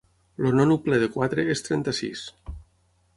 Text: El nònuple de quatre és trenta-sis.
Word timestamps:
El 0.45 0.55
nònuple 0.59 0.99
de 1.03 1.09
quatre 1.17 1.45
és 1.57 1.63
trenta-sis. 1.67 2.25